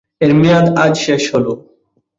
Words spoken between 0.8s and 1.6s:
আজ শেষ হলো।